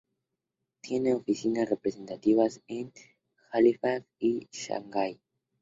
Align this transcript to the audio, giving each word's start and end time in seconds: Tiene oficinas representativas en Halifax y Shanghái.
Tiene 0.81 1.13
oficinas 1.13 1.69
representativas 1.69 2.59
en 2.67 2.91
Halifax 3.51 4.03
y 4.17 4.47
Shanghái. 4.51 5.21